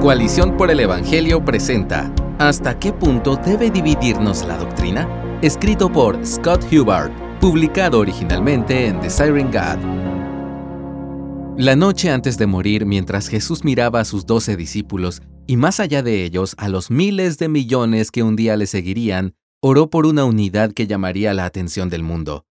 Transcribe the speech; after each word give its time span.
Coalición 0.00 0.56
por 0.56 0.70
el 0.70 0.80
Evangelio 0.80 1.44
presenta 1.44 2.10
¿Hasta 2.38 2.78
qué 2.78 2.90
punto 2.90 3.36
debe 3.36 3.70
dividirnos 3.70 4.46
la 4.46 4.56
doctrina? 4.56 5.06
Escrito 5.42 5.92
por 5.92 6.24
Scott 6.24 6.64
Hubbard, 6.72 7.10
publicado 7.38 7.98
originalmente 7.98 8.86
en 8.86 8.98
Desiring 9.02 9.50
God. 9.50 9.76
La 11.58 11.76
noche 11.76 12.10
antes 12.10 12.38
de 12.38 12.46
morir, 12.46 12.86
mientras 12.86 13.28
Jesús 13.28 13.62
miraba 13.62 14.00
a 14.00 14.06
sus 14.06 14.24
doce 14.24 14.56
discípulos 14.56 15.20
y 15.46 15.58
más 15.58 15.80
allá 15.80 16.02
de 16.02 16.24
ellos 16.24 16.54
a 16.56 16.70
los 16.70 16.90
miles 16.90 17.36
de 17.36 17.50
millones 17.50 18.10
que 18.10 18.22
un 18.22 18.36
día 18.36 18.56
le 18.56 18.66
seguirían, 18.66 19.34
oró 19.60 19.90
por 19.90 20.06
una 20.06 20.24
unidad 20.24 20.72
que 20.72 20.86
llamaría 20.86 21.34
la 21.34 21.44
atención 21.44 21.90
del 21.90 22.04
mundo. 22.04 22.46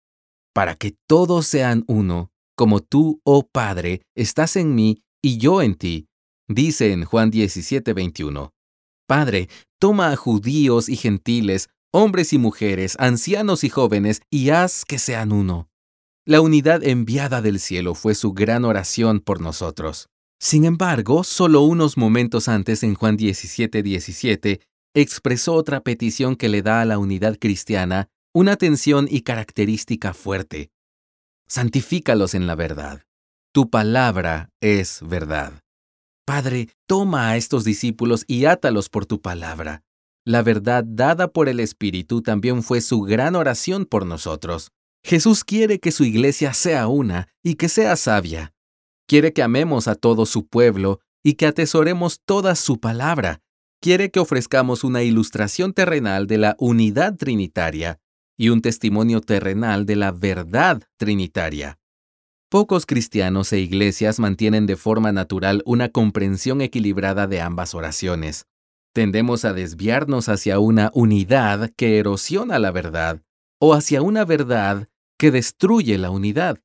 Para 0.53 0.75
que 0.75 0.95
todos 1.07 1.47
sean 1.47 1.83
uno, 1.87 2.29
como 2.55 2.79
tú, 2.79 3.21
oh 3.23 3.47
Padre, 3.51 4.03
estás 4.15 4.55
en 4.55 4.75
mí 4.75 5.01
y 5.23 5.39
yo 5.39 5.63
en 5.63 5.73
ti, 5.73 6.08
Dice 6.51 6.93
en 6.93 7.05
Juan 7.05 7.29
17, 7.29 7.93
21, 7.93 8.51
Padre, 9.07 9.49
toma 9.79 10.11
a 10.11 10.15
judíos 10.15 10.89
y 10.89 10.95
gentiles, 10.95 11.69
hombres 11.93 12.33
y 12.33 12.39
mujeres, 12.39 12.95
ancianos 12.97 13.63
y 13.63 13.69
jóvenes, 13.69 14.23
y 14.31 14.49
haz 14.49 14.83
que 14.83 14.97
sean 14.97 15.31
uno. 15.31 15.69
La 16.25 16.41
unidad 16.41 16.83
enviada 16.83 17.43
del 17.43 17.59
cielo 17.59 17.93
fue 17.93 18.15
su 18.15 18.33
gran 18.33 18.65
oración 18.65 19.19
por 19.19 19.41
nosotros. 19.41 20.09
Sin 20.39 20.65
embargo, 20.65 21.23
solo 21.23 21.61
unos 21.61 21.97
momentos 21.97 22.47
antes, 22.47 22.81
en 22.81 22.95
Juan 22.95 23.15
17, 23.15 23.83
17, 23.83 24.61
expresó 24.95 25.53
otra 25.53 25.81
petición 25.81 26.35
que 26.35 26.49
le 26.49 26.63
da 26.63 26.81
a 26.81 26.85
la 26.85 26.97
unidad 26.97 27.37
cristiana 27.39 28.09
una 28.33 28.53
atención 28.53 29.07
y 29.07 29.21
característica 29.21 30.15
fuerte. 30.15 30.71
Santifícalos 31.47 32.33
en 32.33 32.47
la 32.47 32.55
verdad. 32.55 33.03
Tu 33.53 33.69
palabra 33.69 34.49
es 34.61 35.01
verdad. 35.03 35.61
Padre, 36.29 36.69
toma 36.85 37.29
a 37.29 37.37
estos 37.37 37.63
discípulos 37.63 38.23
y 38.27 38.45
átalos 38.45 38.87
por 38.87 39.07
tu 39.07 39.19
palabra. 39.19 39.81
La 40.27 40.43
verdad 40.43 40.83
dada 40.85 41.29
por 41.29 41.49
el 41.49 41.59
Espíritu 41.59 42.21
también 42.21 42.61
fue 42.61 42.81
su 42.81 43.01
gran 43.01 43.35
oración 43.35 43.85
por 43.85 44.05
nosotros. 44.05 44.71
Jesús 45.03 45.43
quiere 45.43 45.79
que 45.79 45.91
su 45.91 46.03
iglesia 46.03 46.53
sea 46.53 46.85
una 46.85 47.29
y 47.41 47.55
que 47.55 47.67
sea 47.67 47.95
sabia. 47.95 48.53
Quiere 49.07 49.33
que 49.33 49.41
amemos 49.41 49.87
a 49.87 49.95
todo 49.95 50.27
su 50.27 50.45
pueblo 50.45 50.99
y 51.23 51.33
que 51.33 51.47
atesoremos 51.47 52.19
toda 52.23 52.53
su 52.53 52.79
palabra. 52.79 53.41
Quiere 53.81 54.11
que 54.11 54.19
ofrezcamos 54.19 54.83
una 54.83 55.01
ilustración 55.01 55.73
terrenal 55.73 56.27
de 56.27 56.37
la 56.37 56.55
unidad 56.59 57.15
trinitaria 57.15 58.01
y 58.37 58.49
un 58.49 58.61
testimonio 58.61 59.21
terrenal 59.21 59.87
de 59.87 59.95
la 59.95 60.11
verdad 60.11 60.83
trinitaria. 60.97 61.78
Pocos 62.51 62.87
cristianos 62.87 63.53
e 63.53 63.59
iglesias 63.59 64.17
mantienen 64.17 64.65
de 64.65 64.75
forma 64.75 65.11
natural 65.11 65.61
una 65.67 65.89
comprensión 65.89 66.61
equilibrada 66.61 67.27
de 67.27 67.41
ambas 67.41 67.75
oraciones. 67.75 68.47
Tendemos 68.91 69.45
a 69.45 69.53
desviarnos 69.53 70.29
hacia 70.29 70.57
una 70.57 70.89
unidad 70.95 71.69
que 71.77 71.99
erosiona 71.99 72.57
la 72.57 72.71
verdad 72.71 73.21
o 73.61 73.75
hacia 73.75 74.01
una 74.01 74.25
verdad 74.25 74.89
que 75.19 75.29
destruye 75.29 75.99
la 75.99 76.09
unidad. 76.09 76.57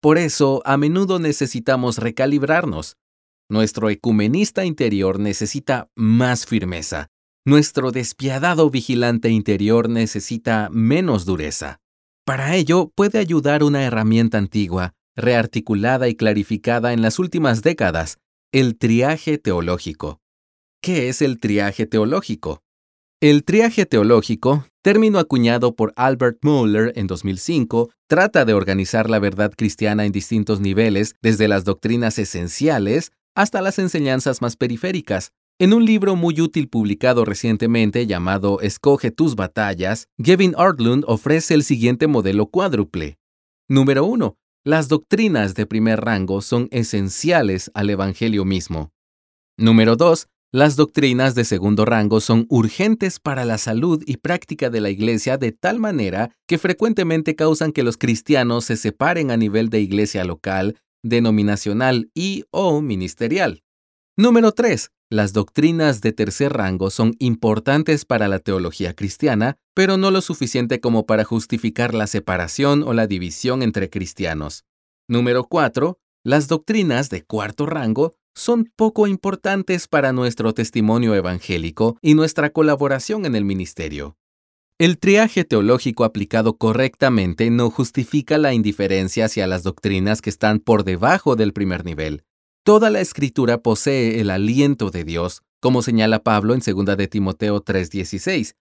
Por 0.00 0.18
eso, 0.18 0.60
a 0.64 0.76
menudo 0.76 1.20
necesitamos 1.20 1.98
recalibrarnos. 1.98 2.96
Nuestro 3.48 3.90
ecumenista 3.90 4.64
interior 4.64 5.20
necesita 5.20 5.88
más 5.94 6.46
firmeza. 6.46 7.10
Nuestro 7.46 7.92
despiadado 7.92 8.70
vigilante 8.70 9.28
interior 9.30 9.88
necesita 9.88 10.68
menos 10.72 11.26
dureza. 11.26 11.78
Para 12.26 12.56
ello 12.56 12.90
puede 12.96 13.20
ayudar 13.20 13.62
una 13.62 13.84
herramienta 13.84 14.36
antigua 14.36 14.94
rearticulada 15.18 16.08
y 16.08 16.14
clarificada 16.14 16.92
en 16.92 17.02
las 17.02 17.18
últimas 17.18 17.62
décadas, 17.62 18.18
el 18.52 18.78
triaje 18.78 19.36
teológico. 19.36 20.20
¿Qué 20.80 21.08
es 21.08 21.20
el 21.20 21.40
triaje 21.40 21.86
teológico? 21.86 22.62
El 23.20 23.42
triaje 23.42 23.84
teológico, 23.84 24.64
término 24.80 25.18
acuñado 25.18 25.74
por 25.74 25.92
Albert 25.96 26.38
Mohler 26.42 26.92
en 26.94 27.08
2005, 27.08 27.90
trata 28.06 28.44
de 28.44 28.54
organizar 28.54 29.10
la 29.10 29.18
verdad 29.18 29.52
cristiana 29.56 30.06
en 30.06 30.12
distintos 30.12 30.60
niveles, 30.60 31.16
desde 31.20 31.48
las 31.48 31.64
doctrinas 31.64 32.18
esenciales 32.20 33.10
hasta 33.34 33.60
las 33.60 33.80
enseñanzas 33.80 34.40
más 34.40 34.56
periféricas. 34.56 35.32
En 35.58 35.72
un 35.72 35.84
libro 35.84 36.14
muy 36.14 36.40
útil 36.40 36.68
publicado 36.68 37.24
recientemente 37.24 38.06
llamado 38.06 38.60
Escoge 38.60 39.10
tus 39.10 39.34
batallas, 39.34 40.06
Gavin 40.16 40.54
Artlund 40.56 41.04
ofrece 41.08 41.54
el 41.54 41.64
siguiente 41.64 42.06
modelo 42.06 42.46
cuádruple. 42.46 43.18
Número 43.68 44.04
1. 44.04 44.36
Las 44.64 44.88
doctrinas 44.88 45.54
de 45.54 45.66
primer 45.66 46.00
rango 46.00 46.42
son 46.42 46.68
esenciales 46.72 47.70
al 47.74 47.90
Evangelio 47.90 48.44
mismo. 48.44 48.92
Número 49.56 49.96
2. 49.96 50.28
Las 50.50 50.76
doctrinas 50.76 51.34
de 51.34 51.44
segundo 51.44 51.84
rango 51.84 52.20
son 52.20 52.46
urgentes 52.48 53.20
para 53.20 53.44
la 53.44 53.58
salud 53.58 54.02
y 54.06 54.16
práctica 54.16 54.68
de 54.70 54.80
la 54.80 54.90
Iglesia 54.90 55.36
de 55.36 55.52
tal 55.52 55.78
manera 55.78 56.34
que 56.46 56.58
frecuentemente 56.58 57.36
causan 57.36 57.72
que 57.72 57.82
los 57.82 57.98
cristianos 57.98 58.64
se 58.64 58.76
separen 58.76 59.30
a 59.30 59.36
nivel 59.36 59.68
de 59.68 59.80
iglesia 59.80 60.24
local, 60.24 60.76
denominacional 61.02 62.10
y 62.14 62.44
o 62.50 62.80
ministerial. 62.80 63.62
Número 64.16 64.52
3. 64.52 64.90
Las 65.10 65.32
doctrinas 65.32 66.02
de 66.02 66.12
tercer 66.12 66.52
rango 66.52 66.90
son 66.90 67.14
importantes 67.18 68.04
para 68.04 68.28
la 68.28 68.40
teología 68.40 68.92
cristiana, 68.92 69.56
pero 69.72 69.96
no 69.96 70.10
lo 70.10 70.20
suficiente 70.20 70.80
como 70.80 71.06
para 71.06 71.24
justificar 71.24 71.94
la 71.94 72.06
separación 72.06 72.82
o 72.82 72.92
la 72.92 73.06
división 73.06 73.62
entre 73.62 73.88
cristianos. 73.88 74.66
Número 75.08 75.44
4. 75.44 75.98
Las 76.24 76.46
doctrinas 76.46 77.08
de 77.08 77.24
cuarto 77.24 77.64
rango 77.64 78.16
son 78.34 78.70
poco 78.76 79.06
importantes 79.06 79.88
para 79.88 80.12
nuestro 80.12 80.52
testimonio 80.52 81.14
evangélico 81.14 81.96
y 82.02 82.12
nuestra 82.12 82.50
colaboración 82.50 83.24
en 83.24 83.34
el 83.34 83.46
ministerio. 83.46 84.18
El 84.78 84.98
triaje 84.98 85.44
teológico 85.44 86.04
aplicado 86.04 86.58
correctamente 86.58 87.50
no 87.50 87.70
justifica 87.70 88.36
la 88.36 88.52
indiferencia 88.52 89.24
hacia 89.24 89.46
las 89.46 89.62
doctrinas 89.62 90.20
que 90.20 90.28
están 90.28 90.58
por 90.58 90.84
debajo 90.84 91.34
del 91.34 91.54
primer 91.54 91.86
nivel, 91.86 92.24
Toda 92.68 92.90
la 92.90 93.00
escritura 93.00 93.62
posee 93.62 94.20
el 94.20 94.28
aliento 94.28 94.90
de 94.90 95.02
Dios, 95.02 95.40
como 95.58 95.80
señala 95.80 96.22
Pablo 96.22 96.52
en 96.52 96.60
2 96.60 96.98
de 96.98 97.08
Timoteo 97.08 97.62
3:16. 97.62 98.56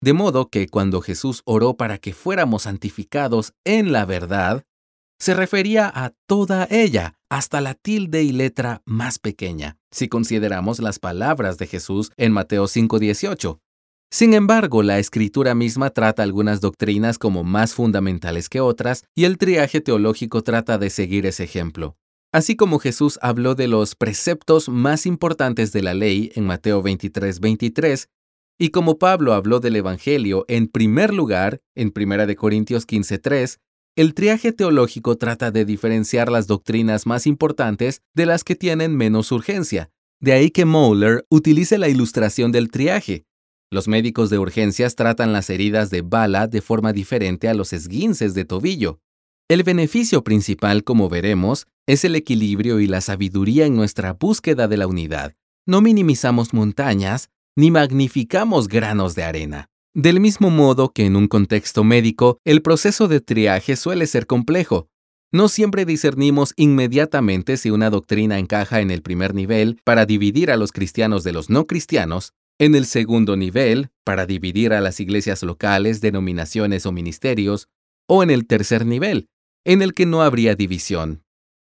De 0.00 0.14
modo 0.14 0.48
que 0.48 0.66
cuando 0.66 1.02
Jesús 1.02 1.42
oró 1.44 1.76
para 1.76 1.98
que 1.98 2.14
fuéramos 2.14 2.62
santificados 2.62 3.52
en 3.66 3.92
la 3.92 4.06
verdad, 4.06 4.64
se 5.18 5.34
refería 5.34 5.92
a 5.94 6.14
toda 6.26 6.68
ella, 6.70 7.18
hasta 7.28 7.60
la 7.60 7.74
tilde 7.74 8.22
y 8.22 8.32
letra 8.32 8.80
más 8.86 9.18
pequeña, 9.18 9.76
si 9.90 10.08
consideramos 10.08 10.78
las 10.78 10.98
palabras 10.98 11.58
de 11.58 11.66
Jesús 11.66 12.12
en 12.16 12.32
Mateo 12.32 12.66
5:18. 12.66 13.60
Sin 14.10 14.32
embargo, 14.32 14.82
la 14.82 14.98
escritura 14.98 15.54
misma 15.54 15.90
trata 15.90 16.22
algunas 16.22 16.62
doctrinas 16.62 17.18
como 17.18 17.44
más 17.44 17.74
fundamentales 17.74 18.48
que 18.48 18.62
otras, 18.62 19.04
y 19.14 19.24
el 19.24 19.36
triaje 19.36 19.82
teológico 19.82 20.40
trata 20.40 20.78
de 20.78 20.88
seguir 20.88 21.26
ese 21.26 21.44
ejemplo. 21.44 21.98
Así 22.32 22.54
como 22.54 22.78
Jesús 22.78 23.18
habló 23.22 23.56
de 23.56 23.66
los 23.66 23.96
preceptos 23.96 24.68
más 24.68 25.04
importantes 25.04 25.72
de 25.72 25.82
la 25.82 25.94
ley 25.94 26.30
en 26.36 26.46
Mateo 26.46 26.80
23, 26.80 27.40
23, 27.40 28.08
y 28.56 28.70
como 28.70 28.98
Pablo 28.98 29.32
habló 29.32 29.58
del 29.58 29.74
Evangelio 29.76 30.44
en 30.46 30.68
primer 30.68 31.12
lugar 31.12 31.60
en 31.74 31.92
1 31.96 32.36
Corintios 32.36 32.86
15, 32.86 33.18
3, 33.18 33.58
el 33.96 34.14
triaje 34.14 34.52
teológico 34.52 35.16
trata 35.16 35.50
de 35.50 35.64
diferenciar 35.64 36.30
las 36.30 36.46
doctrinas 36.46 37.04
más 37.06 37.26
importantes 37.26 38.02
de 38.14 38.26
las 38.26 38.44
que 38.44 38.54
tienen 38.54 38.96
menos 38.96 39.32
urgencia. 39.32 39.90
De 40.20 40.32
ahí 40.32 40.50
que 40.50 40.64
Moeller 40.64 41.24
utilice 41.30 41.78
la 41.78 41.88
ilustración 41.88 42.52
del 42.52 42.70
triaje. 42.70 43.24
Los 43.72 43.88
médicos 43.88 44.30
de 44.30 44.38
urgencias 44.38 44.94
tratan 44.94 45.32
las 45.32 45.50
heridas 45.50 45.90
de 45.90 46.02
bala 46.02 46.46
de 46.46 46.60
forma 46.60 46.92
diferente 46.92 47.48
a 47.48 47.54
los 47.54 47.72
esguinces 47.72 48.34
de 48.34 48.44
tobillo. 48.44 49.00
El 49.50 49.64
beneficio 49.64 50.22
principal, 50.22 50.84
como 50.84 51.08
veremos, 51.08 51.66
es 51.88 52.04
el 52.04 52.14
equilibrio 52.14 52.78
y 52.78 52.86
la 52.86 53.00
sabiduría 53.00 53.66
en 53.66 53.74
nuestra 53.74 54.12
búsqueda 54.12 54.68
de 54.68 54.76
la 54.76 54.86
unidad. 54.86 55.34
No 55.66 55.80
minimizamos 55.80 56.54
montañas 56.54 57.30
ni 57.56 57.72
magnificamos 57.72 58.68
granos 58.68 59.16
de 59.16 59.24
arena. 59.24 59.66
Del 59.92 60.20
mismo 60.20 60.50
modo 60.50 60.92
que 60.92 61.04
en 61.04 61.16
un 61.16 61.26
contexto 61.26 61.82
médico, 61.82 62.38
el 62.44 62.62
proceso 62.62 63.08
de 63.08 63.20
triaje 63.20 63.74
suele 63.74 64.06
ser 64.06 64.28
complejo. 64.28 64.86
No 65.32 65.48
siempre 65.48 65.84
discernimos 65.84 66.52
inmediatamente 66.54 67.56
si 67.56 67.70
una 67.70 67.90
doctrina 67.90 68.38
encaja 68.38 68.80
en 68.80 68.92
el 68.92 69.02
primer 69.02 69.34
nivel 69.34 69.80
para 69.82 70.06
dividir 70.06 70.52
a 70.52 70.56
los 70.56 70.70
cristianos 70.70 71.24
de 71.24 71.32
los 71.32 71.50
no 71.50 71.66
cristianos, 71.66 72.34
en 72.60 72.76
el 72.76 72.86
segundo 72.86 73.36
nivel 73.36 73.88
para 74.04 74.26
dividir 74.26 74.72
a 74.72 74.80
las 74.80 75.00
iglesias 75.00 75.42
locales, 75.42 76.00
denominaciones 76.00 76.86
o 76.86 76.92
ministerios, 76.92 77.66
o 78.06 78.22
en 78.22 78.30
el 78.30 78.46
tercer 78.46 78.86
nivel 78.86 79.26
en 79.64 79.82
el 79.82 79.94
que 79.94 80.06
no 80.06 80.22
habría 80.22 80.54
división. 80.54 81.22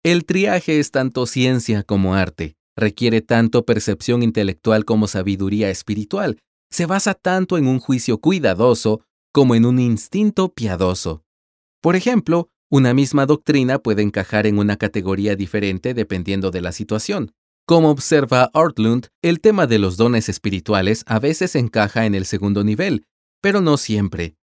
El 0.03 0.25
triaje 0.25 0.79
es 0.79 0.91
tanto 0.91 1.27
ciencia 1.27 1.83
como 1.83 2.15
arte, 2.15 2.57
requiere 2.77 3.23
tanto 3.23 3.65
percepción 3.65 4.23
intelectual 4.23 4.85
como 4.85 5.07
sabiduría 5.07 5.71
espiritual, 5.71 6.39
se 6.71 6.87
basa 6.87 7.15
tanto 7.15 7.57
en 7.57 7.67
un 7.67 7.79
juicio 7.79 8.19
cuidadoso 8.19 9.03
como 9.33 9.55
en 9.55 9.65
un 9.65 9.79
instinto 9.79 10.53
piadoso. 10.53 11.25
Por 11.81 11.97
ejemplo, 11.97 12.51
una 12.71 12.95
misma 12.95 13.27
doctrina 13.27 13.79
puede 13.79 14.03
encajar 14.03 14.47
en 14.47 14.59
una 14.59 14.77
categoría 14.77 15.37
diferente 15.37 15.95
dependiendo 15.95 16.51
de 16.51 16.61
la 16.61 16.73
situación. 16.73 17.33
Como 17.67 17.91
observa 17.91 18.51
Ortlund, 18.53 19.07
el 19.23 19.41
tema 19.41 19.67
de 19.67 19.79
los 19.79 19.97
dones 19.97 20.29
espirituales 20.29 21.05
a 21.07 21.19
veces 21.19 21.55
encaja 21.55 22.05
en 22.05 22.15
el 22.15 22.27
segundo 22.27 22.65
nivel, 22.65 23.07
pero 23.41 23.61
no 23.61 23.77
siempre. 23.77 24.35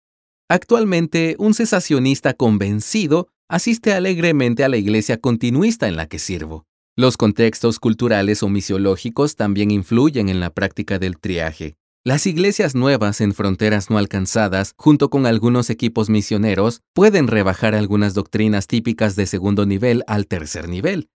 Actualmente, 0.52 1.34
un 1.38 1.54
cesacionista 1.54 2.34
convencido 2.34 3.28
asiste 3.48 3.94
alegremente 3.94 4.64
a 4.64 4.68
la 4.68 4.76
iglesia 4.76 5.16
continuista 5.16 5.88
en 5.88 5.96
la 5.96 6.08
que 6.08 6.18
sirvo. 6.18 6.66
Los 6.94 7.16
contextos 7.16 7.78
culturales 7.78 8.42
o 8.42 8.50
misiológicos 8.50 9.34
también 9.34 9.70
influyen 9.70 10.28
en 10.28 10.40
la 10.40 10.50
práctica 10.50 10.98
del 10.98 11.18
triaje. 11.18 11.76
Las 12.04 12.26
iglesias 12.26 12.74
nuevas 12.74 13.22
en 13.22 13.32
fronteras 13.32 13.88
no 13.88 13.96
alcanzadas, 13.96 14.74
junto 14.76 15.08
con 15.08 15.24
algunos 15.24 15.70
equipos 15.70 16.10
misioneros, 16.10 16.82
pueden 16.92 17.28
rebajar 17.28 17.74
algunas 17.74 18.12
doctrinas 18.12 18.66
típicas 18.66 19.16
de 19.16 19.24
segundo 19.24 19.64
nivel 19.64 20.04
al 20.06 20.26
tercer 20.26 20.68
nivel. 20.68 21.08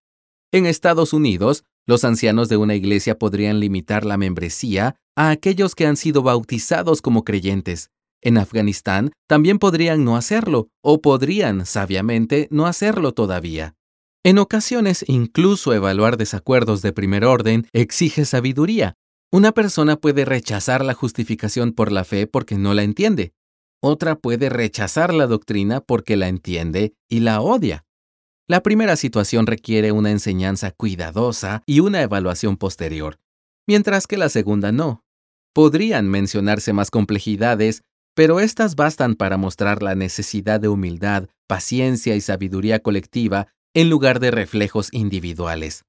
En 0.52 0.66
Estados 0.66 1.14
Unidos, 1.14 1.64
los 1.86 2.04
ancianos 2.06 2.50
de 2.50 2.58
una 2.58 2.74
iglesia 2.74 3.20
podrían 3.20 3.60
limitar 3.60 4.04
la 4.04 4.18
membresía 4.18 4.96
a 5.16 5.30
aquellos 5.30 5.76
que 5.76 5.86
han 5.86 5.96
sido 5.96 6.24
bautizados 6.24 7.04
como 7.04 7.24
creyentes. 7.24 7.92
En 8.28 8.38
Afganistán 8.38 9.14
también 9.26 9.58
podrían 9.58 10.04
no 10.04 10.18
hacerlo, 10.18 10.68
o 10.82 11.02
podrían, 11.02 11.66
sabiamente, 11.66 12.50
no 12.52 12.68
hacerlo 12.68 13.14
todavía. 13.14 13.76
En 14.22 14.38
ocasiones, 14.38 15.06
incluso 15.08 15.74
evaluar 15.74 16.18
desacuerdos 16.18 16.82
de 16.82 16.92
primer 16.92 17.24
orden 17.24 17.68
exige 17.72 18.26
sabiduría, 18.26 18.96
una 19.32 19.54
persona 19.54 19.96
puede 19.96 20.26
rechazar 20.26 20.84
la 20.84 20.94
justificación 20.94 21.72
por 21.72 21.90
la 21.90 22.04
fe 22.04 22.28
porque 22.28 22.58
no 22.58 22.74
la 22.74 22.84
entiende. 22.84 23.32
Otra 23.82 24.18
puede 24.18 24.50
rechazar 24.50 25.14
la 25.14 25.26
doctrina 25.26 25.80
porque 25.80 26.18
la 26.18 26.28
entiende 26.28 26.96
y 27.08 27.22
la 27.22 27.40
odia. 27.40 27.86
La 28.46 28.62
primera 28.62 28.98
situación 28.98 29.48
requiere 29.48 29.94
una 29.94 30.12
enseñanza 30.12 30.72
cuidadosa 30.72 31.64
y 31.66 31.80
una 31.80 32.02
evaluación 32.02 32.58
posterior, 32.58 33.20
mientras 33.66 34.06
que 34.06 34.18
la 34.18 34.28
segunda 34.28 34.74
no. 34.74 35.06
Podrían 35.54 36.10
mencionarse 36.10 36.74
más 36.74 36.92
complejidades, 36.92 37.84
pero 38.18 38.40
estas 38.40 38.76
bastan 38.76 39.14
para 39.14 39.38
mostrar 39.38 39.84
la 39.84 39.94
necesidad 39.94 40.60
de 40.60 40.68
humildad, 40.68 41.30
paciencia 41.46 42.16
y 42.16 42.22
sabiduría 42.22 42.80
colectiva 42.80 43.50
en 43.76 43.92
lugar 43.92 44.20
de 44.20 44.32
reflejos 44.32 44.90
individuales. 44.92 45.84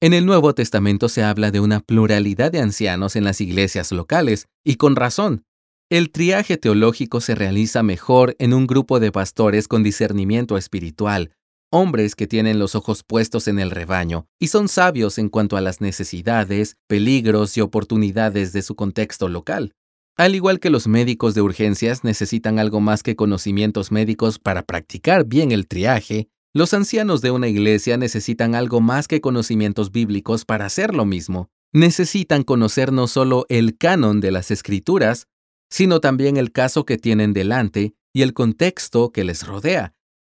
En 0.00 0.14
el 0.14 0.24
Nuevo 0.24 0.54
Testamento 0.54 1.10
se 1.10 1.22
habla 1.22 1.50
de 1.50 1.60
una 1.60 1.80
pluralidad 1.80 2.50
de 2.50 2.60
ancianos 2.60 3.16
en 3.16 3.24
las 3.24 3.42
iglesias 3.42 3.92
locales, 3.92 4.48
y 4.64 4.76
con 4.76 4.96
razón. 4.96 5.44
El 5.90 6.10
triaje 6.10 6.56
teológico 6.56 7.20
se 7.20 7.34
realiza 7.34 7.82
mejor 7.82 8.34
en 8.38 8.54
un 8.54 8.66
grupo 8.66 8.98
de 8.98 9.12
pastores 9.12 9.68
con 9.68 9.82
discernimiento 9.82 10.56
espiritual, 10.56 11.32
hombres 11.70 12.16
que 12.16 12.26
tienen 12.26 12.58
los 12.58 12.74
ojos 12.74 13.02
puestos 13.06 13.46
en 13.46 13.58
el 13.58 13.70
rebaño 13.70 14.26
y 14.40 14.46
son 14.46 14.68
sabios 14.68 15.18
en 15.18 15.28
cuanto 15.28 15.58
a 15.58 15.60
las 15.60 15.82
necesidades, 15.82 16.76
peligros 16.86 17.58
y 17.58 17.60
oportunidades 17.60 18.54
de 18.54 18.62
su 18.62 18.74
contexto 18.74 19.28
local. 19.28 19.74
Al 20.16 20.36
igual 20.36 20.60
que 20.60 20.70
los 20.70 20.86
médicos 20.86 21.34
de 21.34 21.42
urgencias 21.42 22.04
necesitan 22.04 22.60
algo 22.60 22.80
más 22.80 23.02
que 23.02 23.16
conocimientos 23.16 23.90
médicos 23.90 24.38
para 24.38 24.62
practicar 24.62 25.24
bien 25.24 25.50
el 25.50 25.66
triaje, 25.66 26.28
los 26.52 26.72
ancianos 26.72 27.20
de 27.20 27.32
una 27.32 27.48
iglesia 27.48 27.96
necesitan 27.96 28.54
algo 28.54 28.80
más 28.80 29.08
que 29.08 29.20
conocimientos 29.20 29.90
bíblicos 29.90 30.44
para 30.44 30.66
hacer 30.66 30.94
lo 30.94 31.04
mismo. 31.04 31.50
Necesitan 31.72 32.44
conocer 32.44 32.92
no 32.92 33.08
solo 33.08 33.44
el 33.48 33.76
canon 33.76 34.20
de 34.20 34.30
las 34.30 34.52
escrituras, 34.52 35.26
sino 35.68 35.98
también 35.98 36.36
el 36.36 36.52
caso 36.52 36.84
que 36.84 36.96
tienen 36.96 37.32
delante 37.32 37.96
y 38.12 38.22
el 38.22 38.34
contexto 38.34 39.10
que 39.10 39.24
les 39.24 39.44
rodea. 39.44 39.94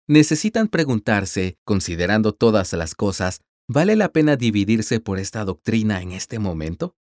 Necesitan 0.08 0.66
preguntarse, 0.66 1.56
considerando 1.64 2.32
todas 2.32 2.72
las 2.72 2.96
cosas, 2.96 3.42
¿vale 3.68 3.94
la 3.94 4.08
pena 4.08 4.34
dividirse 4.34 4.98
por 4.98 5.20
esta 5.20 5.44
doctrina 5.44 6.02
en 6.02 6.10
este 6.10 6.40
momento? 6.40 6.96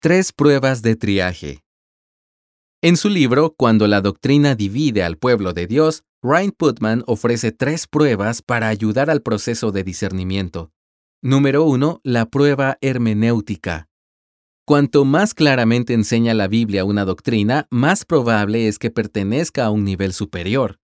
Tres 0.00 0.32
pruebas 0.32 0.82
de 0.82 0.94
triaje. 0.94 1.65
En 2.82 2.98
su 2.98 3.08
libro 3.08 3.54
Cuando 3.56 3.86
la 3.86 4.02
doctrina 4.02 4.54
divide 4.54 5.02
al 5.02 5.16
pueblo 5.16 5.54
de 5.54 5.66
Dios, 5.66 6.04
Ryan 6.22 6.50
Putman 6.50 7.04
ofrece 7.06 7.50
tres 7.50 7.86
pruebas 7.86 8.42
para 8.42 8.68
ayudar 8.68 9.08
al 9.08 9.22
proceso 9.22 9.72
de 9.72 9.82
discernimiento. 9.82 10.72
Número 11.22 11.64
1. 11.64 12.00
La 12.04 12.26
prueba 12.26 12.76
hermenéutica. 12.82 13.88
Cuanto 14.66 15.06
más 15.06 15.32
claramente 15.32 15.94
enseña 15.94 16.34
la 16.34 16.48
Biblia 16.48 16.84
una 16.84 17.06
doctrina, 17.06 17.66
más 17.70 18.04
probable 18.04 18.68
es 18.68 18.78
que 18.78 18.90
pertenezca 18.90 19.64
a 19.64 19.70
un 19.70 19.84
nivel 19.84 20.12
superior. 20.12 20.78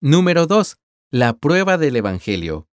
Número 0.00 0.48
2. 0.48 0.78
La 1.12 1.34
prueba 1.34 1.78
del 1.78 1.94
Evangelio. 1.94 2.66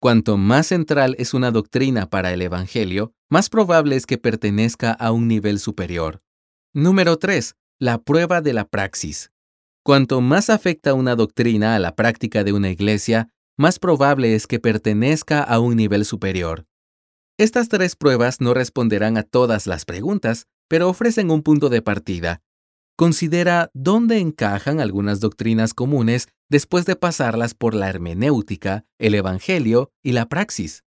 Cuanto 0.00 0.36
más 0.36 0.66
central 0.66 1.16
es 1.18 1.32
una 1.32 1.50
doctrina 1.50 2.10
para 2.10 2.34
el 2.34 2.42
Evangelio, 2.42 3.14
más 3.30 3.48
probable 3.48 3.96
es 3.96 4.04
que 4.04 4.18
pertenezca 4.18 4.92
a 4.92 5.12
un 5.12 5.28
nivel 5.28 5.58
superior. 5.58 6.20
Número 6.74 7.16
3. 7.16 7.56
La 7.78 7.98
prueba 7.98 8.40
de 8.40 8.54
la 8.54 8.64
praxis. 8.64 9.32
Cuanto 9.84 10.22
más 10.22 10.48
afecta 10.48 10.94
una 10.94 11.14
doctrina 11.14 11.76
a 11.76 11.78
la 11.78 11.94
práctica 11.94 12.42
de 12.42 12.54
una 12.54 12.70
iglesia, 12.70 13.28
más 13.58 13.78
probable 13.78 14.34
es 14.34 14.46
que 14.46 14.58
pertenezca 14.58 15.42
a 15.42 15.60
un 15.60 15.76
nivel 15.76 16.06
superior. 16.06 16.64
Estas 17.36 17.68
tres 17.68 17.94
pruebas 17.94 18.40
no 18.40 18.54
responderán 18.54 19.18
a 19.18 19.24
todas 19.24 19.66
las 19.66 19.84
preguntas, 19.84 20.46
pero 20.68 20.88
ofrecen 20.88 21.30
un 21.30 21.42
punto 21.42 21.68
de 21.68 21.82
partida. 21.82 22.40
Considera 22.96 23.70
dónde 23.74 24.20
encajan 24.20 24.80
algunas 24.80 25.20
doctrinas 25.20 25.74
comunes 25.74 26.28
después 26.48 26.86
de 26.86 26.96
pasarlas 26.96 27.52
por 27.52 27.74
la 27.74 27.90
hermenéutica, 27.90 28.86
el 28.98 29.14
Evangelio 29.14 29.92
y 30.02 30.12
la 30.12 30.30
praxis. 30.30 30.82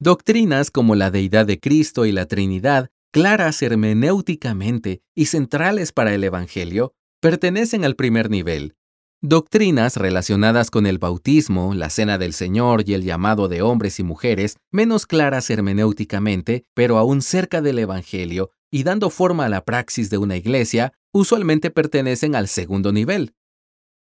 Doctrinas 0.00 0.72
como 0.72 0.96
la 0.96 1.12
deidad 1.12 1.46
de 1.46 1.60
Cristo 1.60 2.04
y 2.04 2.10
la 2.10 2.26
Trinidad, 2.26 2.90
claras 3.16 3.62
hermenéuticamente 3.62 5.00
y 5.14 5.24
centrales 5.24 5.90
para 5.90 6.12
el 6.12 6.22
Evangelio, 6.22 6.92
pertenecen 7.22 7.82
al 7.86 7.96
primer 7.96 8.28
nivel. 8.28 8.76
Doctrinas 9.22 9.96
relacionadas 9.96 10.70
con 10.70 10.84
el 10.84 10.98
bautismo, 10.98 11.72
la 11.72 11.88
cena 11.88 12.18
del 12.18 12.34
Señor 12.34 12.84
y 12.86 12.92
el 12.92 13.04
llamado 13.04 13.48
de 13.48 13.62
hombres 13.62 14.00
y 14.00 14.02
mujeres, 14.02 14.58
menos 14.70 15.06
claras 15.06 15.48
hermenéuticamente, 15.48 16.66
pero 16.74 16.98
aún 16.98 17.22
cerca 17.22 17.62
del 17.62 17.78
Evangelio 17.78 18.50
y 18.70 18.82
dando 18.82 19.08
forma 19.08 19.46
a 19.46 19.48
la 19.48 19.64
praxis 19.64 20.10
de 20.10 20.18
una 20.18 20.36
iglesia, 20.36 20.92
usualmente 21.10 21.70
pertenecen 21.70 22.34
al 22.34 22.48
segundo 22.48 22.92
nivel. 22.92 23.32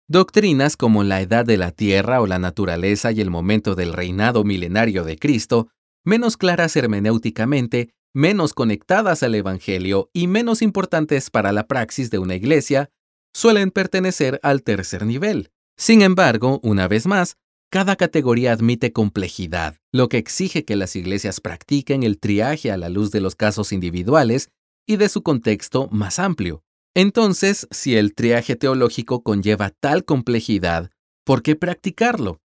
Doctrinas 0.07 0.77
como 0.77 1.03
la 1.03 1.21
edad 1.21 1.45
de 1.45 1.57
la 1.57 1.73
tierra 1.73 2.21
o 2.21 2.29
la 2.29 2.39
naturaleza 2.39 3.11
y 3.11 3.21
el 3.21 3.31
momento 3.31 3.75
del 3.75 3.93
reinado 3.93 4.45
milenario 4.45 5.03
de 5.03 5.19
Cristo, 5.19 5.67
menos 6.05 6.37
claras 6.37 6.77
hermenéuticamente, 6.77 7.91
menos 8.15 8.55
conectadas 8.55 9.23
al 9.23 9.35
Evangelio 9.35 10.11
y 10.13 10.27
menos 10.27 10.63
importantes 10.63 11.31
para 11.31 11.53
la 11.53 11.67
praxis 11.67 12.11
de 12.11 12.19
una 12.19 12.35
iglesia, 12.35 12.91
suelen 13.33 13.71
pertenecer 13.71 14.41
al 14.43 14.63
tercer 14.63 15.07
nivel. 15.07 15.51
Sin 15.77 16.03
embargo, 16.03 16.61
una 16.63 16.89
vez 16.89 17.07
más, 17.07 17.37
cada 17.71 17.95
categoría 17.95 18.53
admite 18.53 18.93
complejidad, 18.93 19.77
lo 19.93 20.09
que 20.09 20.19
exige 20.19 20.65
que 20.65 20.75
las 20.75 20.97
iglesias 20.97 21.41
practiquen 21.41 22.03
el 22.03 22.19
triaje 22.19 22.73
a 22.73 22.77
la 22.77 22.89
luz 22.89 23.13
de 23.13 23.21
los 23.21 23.37
casos 23.37 23.73
individuales 23.73 24.51
y 24.87 24.97
de 24.97 25.09
su 25.09 25.23
contexto 25.23 25.89
más 25.93 26.19
amplio. 26.19 26.65
Entonces, 26.97 27.69
si 27.71 27.97
el 27.97 28.15
triaje 28.15 28.57
teológico 28.57 29.23
conlleva 29.23 29.71
tal 29.71 30.05
complejidad, 30.05 30.91
¿por 31.25 31.43
qué 31.43 31.55
practicarlo? 31.55 32.41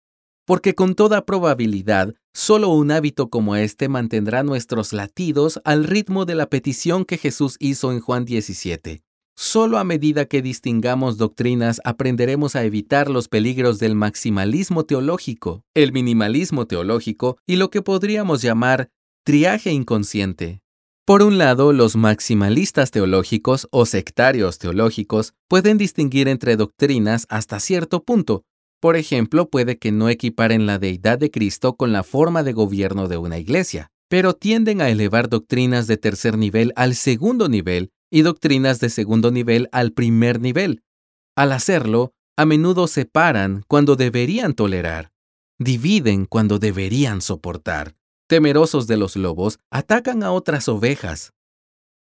Porque 0.44 0.74
con 0.74 0.94
toda 0.94 1.24
probabilidad, 1.24 2.14
solo 2.34 2.68
un 2.70 2.90
hábito 2.90 3.30
como 3.30 3.54
este 3.56 3.88
mantendrá 3.88 4.42
nuestros 4.42 4.92
latidos 4.92 5.60
al 5.64 5.84
ritmo 5.84 6.24
de 6.24 6.34
la 6.34 6.46
petición 6.46 7.04
que 7.04 7.18
Jesús 7.18 7.56
hizo 7.60 7.92
en 7.92 8.00
Juan 8.00 8.24
17. 8.24 9.02
Solo 9.36 9.78
a 9.78 9.84
medida 9.84 10.26
que 10.26 10.42
distingamos 10.42 11.16
doctrinas 11.16 11.80
aprenderemos 11.84 12.54
a 12.54 12.64
evitar 12.64 13.08
los 13.08 13.28
peligros 13.28 13.78
del 13.78 13.94
maximalismo 13.94 14.84
teológico, 14.84 15.64
el 15.74 15.92
minimalismo 15.92 16.66
teológico 16.66 17.38
y 17.46 17.56
lo 17.56 17.70
que 17.70 17.80
podríamos 17.80 18.42
llamar 18.42 18.90
triaje 19.24 19.70
inconsciente. 19.70 20.60
Por 21.04 21.22
un 21.22 21.38
lado, 21.38 21.72
los 21.72 21.96
maximalistas 21.96 22.90
teológicos 22.90 23.66
o 23.72 23.86
sectarios 23.86 24.58
teológicos 24.58 25.34
pueden 25.48 25.78
distinguir 25.78 26.28
entre 26.28 26.56
doctrinas 26.56 27.26
hasta 27.28 27.58
cierto 27.58 28.04
punto. 28.04 28.44
Por 28.82 28.96
ejemplo, 28.96 29.48
puede 29.48 29.78
que 29.78 29.92
no 29.92 30.08
equiparen 30.08 30.66
la 30.66 30.80
deidad 30.80 31.16
de 31.16 31.30
Cristo 31.30 31.76
con 31.76 31.92
la 31.92 32.02
forma 32.02 32.42
de 32.42 32.52
gobierno 32.52 33.06
de 33.06 33.16
una 33.16 33.38
iglesia, 33.38 33.92
pero 34.08 34.34
tienden 34.34 34.80
a 34.80 34.90
elevar 34.90 35.28
doctrinas 35.28 35.86
de 35.86 35.98
tercer 35.98 36.36
nivel 36.36 36.72
al 36.74 36.96
segundo 36.96 37.48
nivel 37.48 37.92
y 38.10 38.22
doctrinas 38.22 38.80
de 38.80 38.90
segundo 38.90 39.30
nivel 39.30 39.68
al 39.70 39.92
primer 39.92 40.40
nivel. 40.40 40.82
Al 41.36 41.52
hacerlo, 41.52 42.12
a 42.36 42.44
menudo 42.44 42.88
separan 42.88 43.62
cuando 43.68 43.94
deberían 43.94 44.52
tolerar, 44.52 45.12
dividen 45.60 46.26
cuando 46.26 46.58
deberían 46.58 47.20
soportar. 47.20 47.94
Temerosos 48.28 48.88
de 48.88 48.96
los 48.96 49.14
lobos, 49.14 49.60
atacan 49.70 50.24
a 50.24 50.32
otras 50.32 50.68
ovejas. 50.68 51.32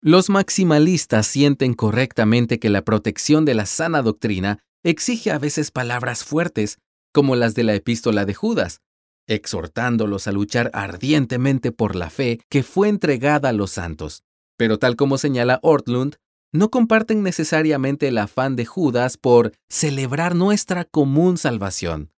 Los 0.00 0.30
maximalistas 0.30 1.28
sienten 1.28 1.74
correctamente 1.74 2.58
que 2.58 2.70
la 2.70 2.82
protección 2.82 3.44
de 3.44 3.54
la 3.54 3.66
sana 3.66 4.02
doctrina 4.02 4.58
exige 4.82 5.30
a 5.30 5.38
veces 5.38 5.70
palabras 5.70 6.24
fuertes, 6.24 6.78
como 7.12 7.36
las 7.36 7.54
de 7.54 7.62
la 7.64 7.74
epístola 7.74 8.24
de 8.24 8.34
Judas. 8.34 8.80
exhortándolos 9.28 10.26
a 10.26 10.32
luchar 10.32 10.70
ardientemente 10.74 11.70
por 11.70 11.94
la 11.94 12.10
fe 12.10 12.40
que 12.48 12.64
fue 12.64 12.88
entregada 12.88 13.50
a 13.50 13.52
los 13.52 13.70
santos. 13.70 14.24
Pero 14.56 14.78
tal 14.78 14.96
como 14.96 15.16
señala 15.16 15.60
Ortlund, 15.62 16.16
no 16.52 16.70
comparten 16.70 17.22
necesariamente 17.22 18.08
el 18.08 18.18
afán 18.18 18.56
de 18.56 18.66
Judas 18.66 19.16
por 19.16 19.52
celebrar 19.70 20.34
nuestra 20.34 20.84
común 20.84 21.38
salvación. 21.38 22.10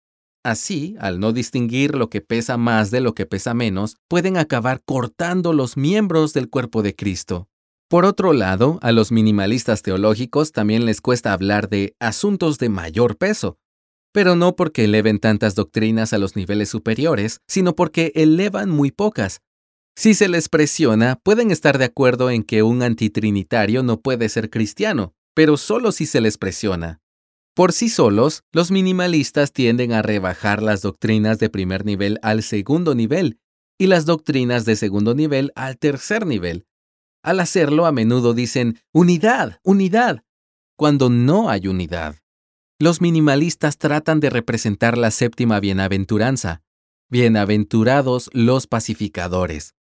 Así, 0.43 0.97
al 0.99 1.21
no 1.21 1.33
distinguir 1.33 1.95
lo 1.95 2.11
que 2.11 2.21
pesa 2.21 2.57
más 2.57 2.91
de 2.91 3.01
lo 3.01 3.15
que 3.15 3.27
pesa 3.27 3.55
menos, 3.55 3.97
pueden 4.09 4.37
acabar 4.37 4.83
cortando 4.85 5.53
los 5.53 5.77
miembros 5.77 6.33
del 6.33 6.51
cuerpo 6.51 6.83
de 6.83 6.95
Cristo. 6.95 7.49
Por 7.89 8.05
otro 8.05 8.33
lado, 8.33 8.79
a 8.83 8.93
los 8.93 9.13
minimalistas 9.13 9.83
teológicos 9.83 10.53
también 10.53 10.87
les 10.87 11.01
cuesta 11.01 11.33
hablar 11.33 11.69
de 11.69 11.95
asuntos 12.01 12.59
de 12.59 12.69
mayor 12.69 13.17
peso, 13.17 13.59
pero 14.13 14.37
no 14.37 14.57
porque 14.57 14.85
eleven 14.85 15.19
tantas 15.19 15.55
doctrinas 15.55 16.13
a 16.13 16.19
los 16.19 16.37
niveles 16.37 16.69
superiores, 16.69 17.41
sino 17.47 17.75
porque 17.75 18.13
elevan 18.15 18.71
muy 18.71 18.91
pocas. 18.91 19.41
Si 19.97 20.15
se 20.15 20.29
les 20.29 20.49
presiona, 20.49 21.21
pueden 21.23 21.51
estar 21.51 21.79
de 21.79 21.85
acuerdo 21.85 22.31
en 22.31 22.43
que 22.43 22.63
un 22.63 22.83
antitrinitario 22.83 23.83
no 23.83 24.01
puede 24.01 24.29
ser 24.29 24.51
cristiano, 24.51 25.15
pero 25.35 25.57
solo 25.57 25.93
si 25.93 26.07
se 26.07 26.21
les 26.21 26.39
presiona. 26.39 27.01
Por 27.55 27.73
sí 27.73 27.89
solos, 27.89 28.43
los 28.53 28.73
minimalistas 28.73 29.53
tienden 29.53 29.93
a 29.93 30.03
rebajar 30.03 30.63
las 30.63 30.83
doctrinas 30.83 31.39
de 31.39 31.51
primer 31.51 31.85
nivel 31.85 32.19
al 32.23 32.43
segundo 32.43 32.97
nivel 32.97 33.39
y 33.79 33.87
las 33.87 34.07
doctrinas 34.07 34.65
de 34.65 34.75
segundo 34.75 35.15
nivel 35.15 35.53
al 35.55 35.79
tercer 35.79 36.27
nivel. 36.27 36.67
Al 37.25 37.41
hacerlo, 37.41 37.87
a 37.87 37.93
menudo 37.93 38.35
dicen 38.35 38.79
unidad, 38.93 39.59
unidad, 39.63 40.23
cuando 40.77 41.09
no 41.09 41.49
hay 41.49 41.69
unidad. 41.69 42.17
Los 42.79 43.01
minimalistas 43.01 43.79
tratan 43.79 44.21
de 44.21 44.29
representar 44.29 44.99
la 44.99 45.11
séptima 45.11 45.59
bienaventuranza. 45.59 46.61
Bienaventurados 47.09 48.29
los 48.35 48.67
pacificadores. 48.67 49.75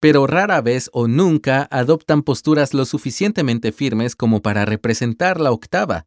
Pero 0.00 0.26
rara 0.26 0.62
vez 0.62 0.88
o 0.94 1.08
nunca 1.08 1.68
adoptan 1.70 2.22
posturas 2.22 2.72
lo 2.72 2.86
suficientemente 2.86 3.70
firmes 3.70 4.16
como 4.16 4.40
para 4.40 4.64
representar 4.64 5.40
la 5.40 5.52
octava. 5.52 6.06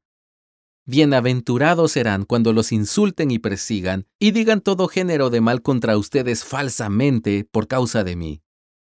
Bienaventurados 0.88 1.92
serán 1.92 2.26
cuando 2.26 2.54
los 2.54 2.72
insulten 2.72 3.30
y 3.30 3.38
persigan 3.38 4.08
y 4.18 4.32
digan 4.32 4.62
todo 4.62 4.88
género 4.88 5.30
de 5.30 5.42
mal 5.42 5.62
contra 5.62 5.96
ustedes 5.96 6.44
falsamente 6.44 7.48
por 7.52 7.68
causa 7.68 8.04
de 8.04 8.16
mí. 8.16 8.42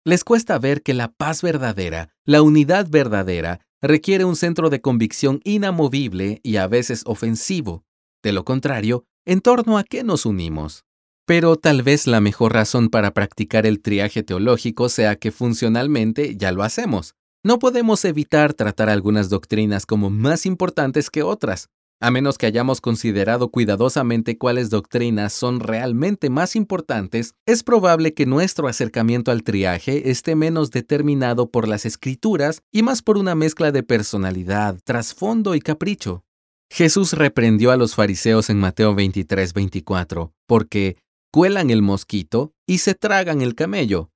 Les 0.07 0.23
cuesta 0.23 0.59
ver 0.59 0.83
que 0.83 0.93
la 0.93 1.13
paz 1.13 1.41
verdadera, 1.41 2.11
la 2.27 2.43
unidad 2.43 2.87
verdadera, 2.91 3.61
requiere 3.81 4.27
un 4.27 4.37
centro 4.37 4.69
de 4.69 4.83
convicción 4.83 5.41
inamovible 5.45 6.41
y 6.43 6.57
a 6.57 6.67
veces 6.67 7.05
ofensivo. 7.07 7.85
De 8.23 8.33
lo 8.33 8.45
contrario, 8.45 9.07
¿en 9.25 9.41
torno 9.41 9.79
a 9.79 9.85
qué 9.85 10.05
nos 10.05 10.27
unimos? 10.27 10.85
Pero 11.25 11.57
tal 11.57 11.83
vez 11.83 12.07
la 12.07 12.21
mejor 12.21 12.53
razón 12.53 12.91
para 12.91 13.15
practicar 13.15 13.65
el 13.65 13.81
triaje 13.81 14.23
teológico 14.23 14.91
sea 14.91 15.17
que 15.17 15.33
funcionalmente 15.33 16.37
ya 16.37 16.53
lo 16.53 16.65
hacemos. 16.65 17.15
No 17.43 17.59
podemos 17.59 18.05
evitar 18.05 18.53
tratar 18.53 18.91
algunas 18.91 19.31
doctrinas 19.31 19.87
como 19.87 20.11
más 20.11 20.45
importantes 20.45 21.09
que 21.09 21.23
otras, 21.23 21.71
a 22.05 22.11
menos 22.11 22.37
que 22.37 22.45
hayamos 22.45 22.83
considerado 22.83 23.49
cuidadosamente 23.49 24.37
cuáles 24.37 24.69
doctrinas 24.69 25.33
son 25.33 25.61
realmente 25.61 26.29
más 26.29 26.55
importantes, 26.55 27.33
es 27.47 27.63
probable 27.63 28.13
que 28.13 28.27
nuestro 28.27 28.69
acercamiento 28.69 29.31
al 29.31 29.43
triaje 29.43 30.11
esté 30.11 30.37
menos 30.37 30.71
determinado 30.71 31.51
por 31.51 31.67
las 31.67 31.87
escrituras 31.87 32.61
y 32.71 32.83
más 32.83 33.01
por 33.01 33.17
una 33.17 33.35
mezcla 33.35 33.73
de 33.73 33.83
personalidad, 33.83 34.79
trasfondo 34.85 35.55
y 35.55 35.61
capricho. 35.61 36.25
Jesús 36.71 37.15
reprendió 37.15 37.71
a 37.71 37.79
los 37.79 37.95
fariseos 37.95 38.51
en 38.51 38.59
Mateo 38.59 38.95
23-24, 38.95 40.31
porque 40.47 40.99
cuelan 41.33 41.71
el 41.71 41.81
mosquito 41.81 42.53
y 42.67 42.79
se 42.79 42.95
tragan 42.95 43.41
el 43.41 43.55
camello. 43.55 44.11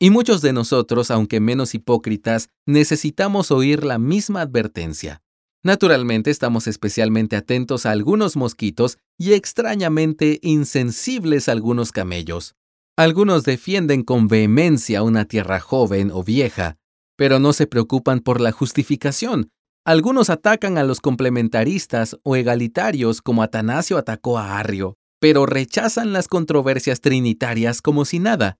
Y 0.00 0.10
muchos 0.10 0.42
de 0.42 0.52
nosotros, 0.52 1.12
aunque 1.12 1.38
menos 1.38 1.74
hipócritas, 1.74 2.48
necesitamos 2.66 3.52
oír 3.52 3.84
la 3.84 3.98
misma 3.98 4.40
advertencia. 4.40 5.22
Naturalmente 5.64 6.30
estamos 6.30 6.66
especialmente 6.66 7.34
atentos 7.34 7.84
a 7.84 7.90
algunos 7.90 8.36
mosquitos 8.36 8.98
y 9.18 9.32
extrañamente 9.32 10.38
insensibles 10.42 11.48
a 11.48 11.52
algunos 11.52 11.90
camellos. 11.90 12.54
Algunos 12.96 13.44
defienden 13.44 14.02
con 14.02 14.28
vehemencia 14.28 15.02
una 15.02 15.24
tierra 15.24 15.60
joven 15.60 16.10
o 16.12 16.22
vieja, 16.22 16.76
pero 17.16 17.38
no 17.40 17.52
se 17.52 17.66
preocupan 17.66 18.20
por 18.20 18.40
la 18.40 18.52
justificación. 18.52 19.50
Algunos 19.84 20.30
atacan 20.30 20.78
a 20.78 20.84
los 20.84 21.00
complementaristas 21.00 22.16
o 22.22 22.36
egalitarios 22.36 23.22
como 23.22 23.42
Atanasio 23.42 23.98
atacó 23.98 24.38
a 24.38 24.58
Arrio, 24.58 24.96
pero 25.20 25.46
rechazan 25.46 26.12
las 26.12 26.28
controversias 26.28 27.00
trinitarias 27.00 27.82
como 27.82 28.04
si 28.04 28.18
nada. 28.18 28.58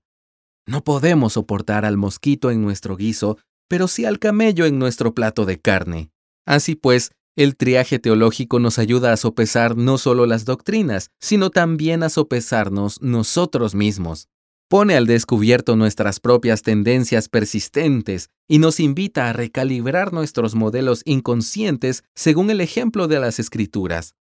No 0.67 0.83
podemos 0.83 1.33
soportar 1.33 1.85
al 1.85 1.97
mosquito 1.97 2.51
en 2.51 2.61
nuestro 2.61 2.97
guiso, 2.97 3.37
pero 3.69 3.87
sí 3.87 4.05
al 4.05 4.19
camello 4.19 4.65
en 4.65 4.79
nuestro 4.79 5.13
plato 5.13 5.45
de 5.45 5.59
carne. 5.59 6.11
Así 6.49 6.73
pues, 6.73 7.11
el 7.35 7.55
triaje 7.55 7.99
teológico 7.99 8.57
nos 8.57 8.79
ayuda 8.79 9.13
a 9.13 9.17
sopesar 9.17 9.77
no 9.77 9.99
solo 9.99 10.25
las 10.25 10.45
doctrinas, 10.45 11.11
sino 11.19 11.51
también 11.51 12.01
a 12.01 12.09
sopesarnos 12.09 13.03
nosotros 13.03 13.75
mismos. 13.75 14.29
Pone 14.67 14.95
al 14.95 15.05
descubierto 15.05 15.75
nuestras 15.75 16.19
propias 16.19 16.63
tendencias 16.63 17.29
persistentes 17.29 18.31
y 18.47 18.57
nos 18.57 18.79
invita 18.79 19.29
a 19.29 19.33
recalibrar 19.33 20.11
nuestros 20.11 20.55
modelos 20.55 21.03
inconscientes 21.05 22.03
según 22.15 22.49
el 22.49 22.61
ejemplo 22.61 23.07
de 23.07 23.19
las 23.19 23.37
escrituras. 23.37 24.15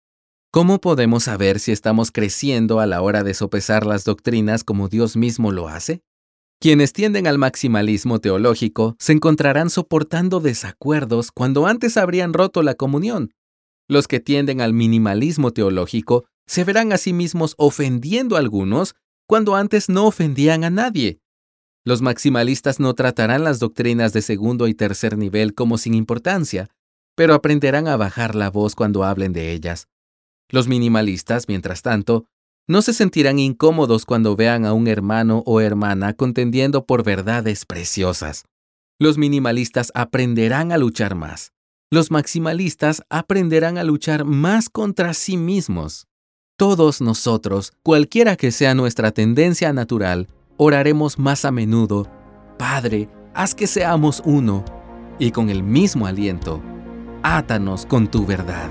¿Cómo 0.51 0.81
podemos 0.81 1.25
saber 1.25 1.61
si 1.61 1.71
estamos 1.71 2.11
creciendo 2.11 2.81
a 2.81 2.87
la 2.87 3.03
hora 3.03 3.23
de 3.23 3.35
sopesar 3.35 3.87
las 3.87 4.05
doctrinas 4.05 4.65
como 4.65 4.89
Dios 4.89 5.17
mismo 5.17 5.53
lo 5.53 5.69
hace? 5.69 6.03
Quienes 6.59 6.95
tienden 6.95 7.27
al 7.27 7.37
maximalismo 7.37 8.19
teológico 8.19 8.97
se 8.99 9.13
encontrarán 9.13 9.69
soportando 9.69 10.41
desacuerdos 10.41 11.31
cuando 11.31 11.67
antes 11.67 11.99
habrían 11.99 12.33
roto 12.33 12.63
la 12.63 12.75
comunión. 12.75 13.35
Los 13.89 14.09
que 14.09 14.21
tienden 14.21 14.63
al 14.63 14.73
minimalismo 14.73 15.53
teológico 15.53 16.25
se 16.47 16.65
verán 16.65 16.93
a 16.93 16.97
sí 16.97 17.13
mismos 17.13 17.55
ofendiendo 17.59 18.37
a 18.37 18.39
algunos 18.39 18.95
cuando 19.27 19.55
antes 19.55 19.89
no 19.89 20.07
ofendían 20.07 20.65
a 20.65 20.71
nadie. 20.71 21.21
Los 21.85 22.01
maximalistas 22.01 22.81
no 22.81 22.95
tratarán 22.95 23.45
las 23.45 23.59
doctrinas 23.59 24.13
de 24.13 24.23
segundo 24.23 24.67
y 24.67 24.75
tercer 24.75 25.19
nivel 25.19 25.55
como 25.55 25.77
sin 25.77 25.95
importancia, 25.95 26.69
pero 27.15 27.35
aprenderán 27.35 27.87
a 27.87 27.97
bajar 27.97 28.35
la 28.35 28.51
voz 28.51 28.75
cuando 28.75 29.05
hablen 29.05 29.33
de 29.33 29.53
ellas. 29.53 29.89
Los 30.49 30.69
minimalistas, 30.69 31.49
mientras 31.49 31.83
tanto, 31.83 32.27
no 32.69 32.83
se 32.83 32.93
sentirán 32.93 33.39
incómodos 33.39 34.05
cuando 34.05 34.35
vean 34.35 34.65
a 34.65 34.73
un 34.73 34.89
hermano 34.89 35.43
o 35.47 35.61
hermana 35.61 36.15
contendiendo 36.15 36.85
por 36.85 37.05
verdades 37.05 37.65
preciosas. 37.65 38.45
Los 38.99 39.19
minimalistas 39.19 39.93
aprenderán 39.95 40.73
a 40.73 40.79
luchar 40.79 41.15
más. 41.15 41.53
Los 41.91 42.11
maximalistas 42.11 43.03
aprenderán 43.09 43.79
a 43.79 43.85
luchar 43.85 44.25
más 44.25 44.69
contra 44.69 45.15
sí 45.15 45.37
mismos. 45.37 46.09
Todos 46.57 47.01
nosotros, 47.01 47.73
cualquiera 47.83 48.37
que 48.37 48.51
sea 48.51 48.75
nuestra 48.75 49.13
tendencia 49.13 49.73
natural, 49.73 50.27
oraremos 50.57 51.19
más 51.19 51.45
a 51.45 51.53
menudo, 51.53 52.11
Padre, 52.59 53.11
haz 53.35 53.55
que 53.55 53.67
seamos 53.67 54.23
uno, 54.25 54.65
y 55.19 55.31
con 55.31 55.51
el 55.51 55.63
mismo 55.63 56.07
aliento, 56.07 56.63
átanos 57.23 57.85
con 57.85 58.09
tu 58.09 58.25
verdad. 58.25 58.71